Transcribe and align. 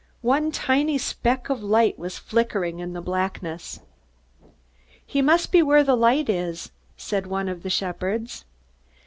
One 0.23 0.51
tiny 0.51 0.97
speck 0.97 1.47
of 1.51 1.61
light 1.61 1.99
was 1.99 2.17
flickering 2.17 2.79
in 2.79 2.93
the 2.93 3.03
blackness. 3.03 3.81
"He 5.05 5.21
must 5.21 5.51
be 5.51 5.61
where 5.61 5.83
the 5.83 5.95
light 5.95 6.27
is," 6.27 6.71
said 6.97 7.27
one 7.27 7.47
of 7.47 7.61
the 7.61 7.69
shepherds. 7.69 8.43